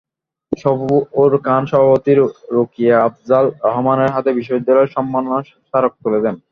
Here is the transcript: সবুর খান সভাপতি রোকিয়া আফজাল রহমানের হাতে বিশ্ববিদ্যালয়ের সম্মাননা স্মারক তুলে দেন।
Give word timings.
সবুর 0.51 1.33
খান 1.45 1.63
সভাপতি 1.71 2.11
রোকিয়া 2.55 2.95
আফজাল 3.07 3.45
রহমানের 3.65 4.13
হাতে 4.15 4.29
বিশ্ববিদ্যালয়ের 4.37 4.93
সম্মাননা 4.95 5.37
স্মারক 5.59 5.93
তুলে 6.01 6.19
দেন। 6.25 6.35